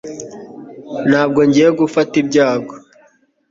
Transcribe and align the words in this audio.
ntabwo 1.09 1.39
ngiye 1.47 1.69
gufata 1.79 2.13
ibyago 2.21 2.75